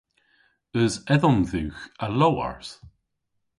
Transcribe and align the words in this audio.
Eus 0.77 0.95
edhom 1.13 1.39
dhywgh 1.49 1.81
a 2.05 2.07
lowarth? 2.19 2.73